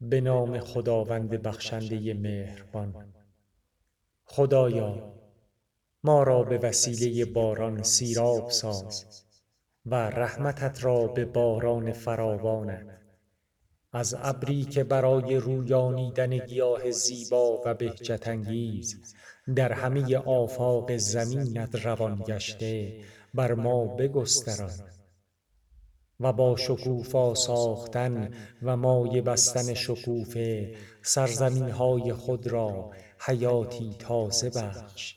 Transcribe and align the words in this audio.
به 0.00 0.20
نام 0.20 0.60
خداوند 0.60 1.30
بخشنده 1.30 2.14
مهربان. 2.14 3.14
خدایا 4.24 5.12
ما 6.04 6.22
را 6.22 6.42
به 6.42 6.58
وسیله 6.58 7.24
باران 7.24 7.82
سیراب 7.82 8.50
ساز 8.50 9.24
و 9.86 9.94
رحمتت 9.94 10.84
را 10.84 11.06
به 11.06 11.24
باران 11.24 11.92
فراوانت. 11.92 12.86
از 13.92 14.16
ابری 14.18 14.64
که 14.64 14.84
برای 14.84 15.36
رویانیدن 15.36 16.38
گیاه 16.38 16.90
زیبا 16.90 17.62
و 17.66 17.74
بهجت 17.74 18.28
انگیز 18.28 19.14
در 19.54 19.72
همه 19.72 20.16
آفاق 20.16 20.96
زمینت 20.96 21.84
روان 21.84 22.24
گشته 22.26 23.00
بر 23.34 23.54
ما 23.54 23.86
بگستران. 23.86 24.70
و 26.20 26.32
با 26.32 26.56
شکوفا 26.56 27.34
ساختن 27.34 28.30
و 28.62 28.76
مایه 28.76 29.22
بستن 29.22 29.74
شکوفه 29.74 30.74
سرزمین 31.02 31.70
های 31.70 32.12
خود 32.12 32.46
را 32.46 32.90
حیاتی 33.20 33.96
تازه 33.98 34.50
بخش. 34.50 35.14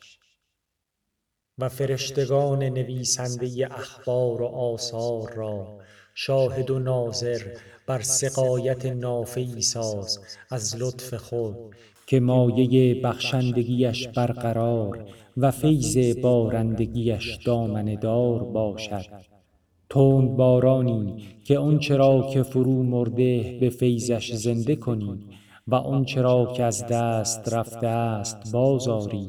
و 1.58 1.68
فرشتگان 1.68 2.62
نویسنده 2.62 3.68
اخبار 3.70 4.42
و 4.42 4.46
آثار 4.46 5.32
را 5.34 5.78
شاهد 6.14 6.70
و 6.70 6.78
ناظر 6.78 7.56
بر 7.86 8.00
سقایت 8.00 8.86
نافه 8.86 9.40
ای 9.40 9.62
ساز 9.62 10.18
از 10.50 10.76
لطف 10.76 11.14
خود 11.14 11.74
که 12.06 12.20
مایه 12.20 13.00
بخشندگیش 13.02 14.08
برقرار 14.08 15.08
و 15.36 15.50
فیض 15.50 16.16
بارندگیش 16.20 17.38
دامنه 17.44 17.96
دار 17.96 18.44
باشد 19.94 20.26
تندبارانی 20.26 21.24
که 21.44 21.58
آنچه 21.58 21.96
را 21.96 22.30
که 22.32 22.42
فرومرده 22.42 23.58
به 23.60 23.70
فیضش 23.70 24.32
زنده 24.32 24.76
کنی 24.76 25.20
و 25.68 25.74
آنچه 25.74 26.22
را 26.22 26.52
که 26.56 26.62
از 26.62 26.86
دست 26.86 27.54
رفته 27.54 27.86
است 27.86 28.52
بازآری 28.52 29.28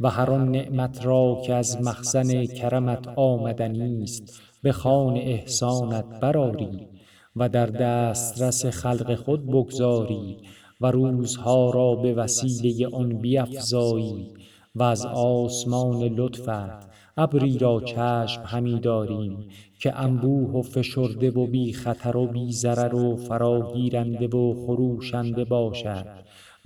و 0.00 0.10
هر 0.10 0.30
آن 0.30 0.50
نعمت 0.50 1.06
را 1.06 1.42
که 1.46 1.54
از 1.54 1.82
مخزن 1.82 2.44
کرمت 2.44 3.08
آمدنی 3.16 4.02
است 4.02 4.42
به 4.62 4.72
خوان 4.72 5.16
احسانت 5.16 6.04
برآری 6.20 6.88
و 7.36 7.48
در 7.48 7.66
دسترس 7.66 8.66
خلق 8.66 9.14
خود 9.14 9.46
بگذاری 9.46 10.36
و 10.80 10.86
روزها 10.86 11.70
را 11.70 11.94
به 11.94 12.14
وسیله 12.14 12.88
آن 12.88 13.08
بیفزایی 13.08 14.28
و 14.74 14.82
از 14.82 15.06
آسمان 15.06 16.02
لطفت 16.02 16.91
ابری 17.16 17.58
را 17.58 17.80
چشم 17.80 18.42
همی 18.44 18.80
داریم 18.80 19.48
که 19.78 20.00
انبوه 20.00 20.50
و 20.50 20.62
فشرده 20.62 21.30
و 21.30 21.46
بی 21.46 21.72
خطر 21.72 22.16
و 22.16 22.26
بی 22.26 22.52
ضرر 22.52 22.94
و 22.94 23.16
فراگیرنده 23.16 24.28
و 24.36 24.66
خروشنده 24.66 25.44
باشد 25.44 26.06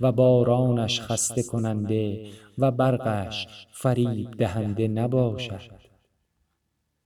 و 0.01 0.11
بارانش 0.11 1.01
خسته 1.01 1.43
کننده 1.43 2.25
و 2.57 2.71
برقش 2.71 3.47
فریب 3.71 4.31
دهنده 4.37 4.87
نباشد. 4.87 5.71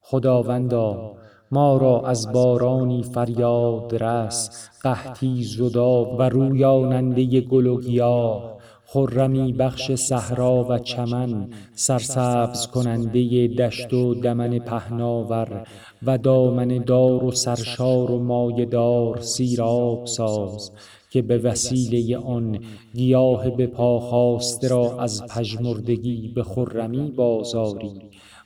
خداوندا 0.02 1.16
ما 1.52 1.78
را 1.78 2.02
از 2.02 2.32
بارانی 2.32 3.04
فریادرس 3.04 4.70
قحطی 4.82 5.44
زداب 5.44 6.20
و 6.20 6.22
رویاننده 6.22 7.42
گل 7.42 7.68
و 7.68 7.82
گیاه 7.82 8.61
خرمی 8.94 9.54
بخش 9.54 9.92
صحرا 9.92 10.66
و 10.70 10.80
چمن 10.80 11.50
سرسبز 11.76 12.68
کننده 12.68 13.48
دشت 13.48 13.94
و 13.94 14.14
دمن 14.16 14.60
پهناور 14.60 15.68
و 16.04 16.18
دامنه 16.18 16.80
دار 16.80 17.24
و 17.24 17.32
سرشار 17.32 18.12
و 18.12 18.20
مایه 18.20 18.66
دار 18.66 19.22
سیراب 19.22 20.06
ساز 20.06 20.72
که 21.10 21.22
به 21.22 21.38
وسیله 21.38 22.18
آن 22.18 22.60
گیاه 22.94 23.50
به 23.50 23.68
پا 23.68 24.00
خاسته 24.00 24.68
را 24.68 25.00
از 25.00 25.24
پژمردگی 25.26 26.32
به 26.36 26.44
خرمی 26.44 27.12
بازآری 27.12 28.02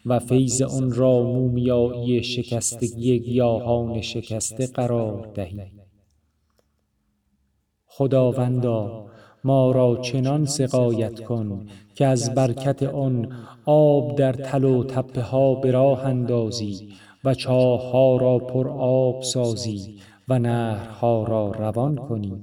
و 0.06 0.20
فیض 0.20 0.62
آن 0.62 0.94
را 0.94 1.24
مومیایی 1.24 2.24
شکستگی 2.24 3.20
گیاهان 3.20 4.02
شکسته 4.02 4.68
قرار 4.68 5.32
دهی. 5.36 5.62
خداوندا 7.88 9.06
ما 9.46 9.72
را 9.72 9.98
چنان 9.98 10.46
سقایت 10.46 11.24
کن 11.24 11.66
که 11.96 12.06
از 12.06 12.34
برکت 12.34 12.84
آن 12.84 13.30
آب 13.66 14.16
در 14.16 14.34
تل 14.34 14.64
و 14.64 14.84
تپه 14.84 15.22
ها 15.22 15.56
به 15.56 15.72
راه 15.72 16.06
اندازی 16.06 16.90
و 17.24 17.34
چاه 17.34 17.92
ها 17.92 18.18
را 18.18 18.38
پرآب 18.38 19.22
سازی 19.22 20.00
و 20.30 20.40
نهرها 20.40 21.24
را 21.24 21.52
روان 21.52 21.96
کنی. 21.96 22.42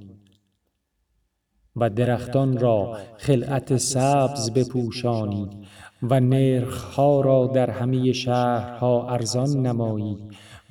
و 1.75 1.89
درختان 1.89 2.57
را 2.57 2.97
خلعت 3.17 3.77
سبز 3.77 4.51
بپوشانی 4.51 5.49
و 6.03 6.19
نرخ 6.19 6.83
ها 6.83 7.21
را 7.21 7.47
در 7.47 7.69
همه 7.69 8.11
شهرها 8.11 9.09
ارزان 9.09 9.49
نمایی 9.49 10.17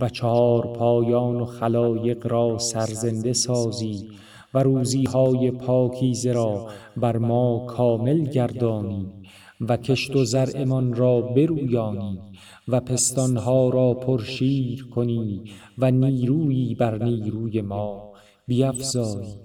و 0.01 0.09
چارپایان 0.09 1.37
و 1.37 1.45
خلایق 1.45 2.27
را 2.27 2.59
سرزنده 2.59 3.33
سازی 3.33 4.09
و 4.55 4.59
روزی 4.59 5.05
های 5.05 5.51
پاکیزه 5.51 6.33
را 6.33 6.71
بر 6.97 7.17
ما 7.17 7.67
کامل 7.67 8.25
گردانی 8.25 9.13
و 9.61 9.77
کشت 9.77 10.17
و 10.17 10.25
زرعمان 10.25 10.95
را 10.95 11.21
برویانی 11.21 12.21
و 12.69 12.81
پستان 12.81 13.37
ها 13.37 13.69
را 13.69 13.95
پرشیر 13.95 14.89
کنی 14.95 15.45
و 15.79 15.91
نیرویی 15.91 16.75
بر 16.75 17.05
نیروی 17.05 17.61
ما 17.61 18.13
بیفزایی. 18.47 19.41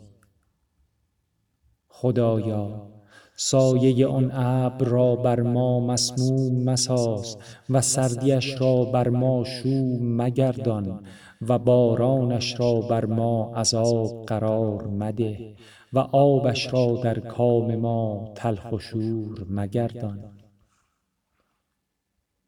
خدایا 1.90 2.88
سایه 3.40 4.08
آن 4.08 4.32
ابر 4.34 4.86
را 4.86 5.16
بر 5.16 5.42
ما 5.42 5.80
مسموم 5.80 6.64
مساز 6.64 7.38
و 7.70 7.82
سردیش 7.82 8.62
را 8.62 8.86
بر 8.86 9.10
ما 9.10 9.44
شوم 9.44 10.22
مگردان 10.22 11.04
و 11.42 11.60
بارانش 11.60 12.60
را 12.60 12.82
بر 12.82 13.06
ما 13.06 13.54
عذاب 13.56 14.26
قرار 14.26 14.88
مده 14.88 15.56
و 15.94 16.00
آبش 16.00 16.74
را 16.74 17.00
در 17.04 17.20
کام 17.20 17.76
ما 17.76 18.32
تلخ 18.36 18.72
و 18.72 18.80
شور 18.80 19.46
مگردان. 19.50 20.38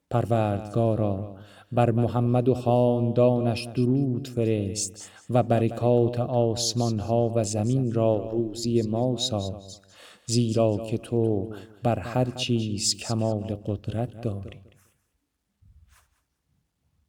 پروردگارا 0.10 1.36
بر 1.72 1.92
محمد 1.92 2.50
و 2.50 2.54
خاندانش 2.54 3.66
درود 3.66 4.28
فرست 4.28 5.12
و 5.30 5.44
برکات 5.44 6.20
آسمان 6.20 7.00
ها 7.00 7.34
و 7.36 7.44
زمین 7.44 7.94
را 7.94 8.30
روزی 8.32 8.82
ما 8.82 9.18
ساز 9.18 9.82
زیرا 10.26 10.78
که 10.78 10.98
تو 10.98 11.54
بر 11.84 12.00
هر 12.00 12.26
چیز 12.26 12.98
کمال 12.98 13.56
قدرت 13.66 14.22
داری. 14.22 14.69